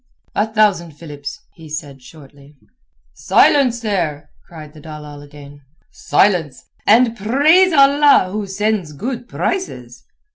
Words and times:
"A 0.33 0.51
thousand 0.51 0.93
philips," 0.95 1.41
said 1.67 1.97
he 1.97 2.01
shortly. 2.01 2.55
"Silence 3.13 3.81
there!" 3.81 4.31
cried 4.47 4.73
the 4.73 4.79
dalal 4.79 5.21
again. 5.21 5.61
"Silence, 5.91 6.65
and 6.87 7.15
praise 7.15 7.71
Allah 7.71 8.29
who 8.31 8.47
sends 8.47 8.93
good 8.93 9.27
prices." 9.29 10.03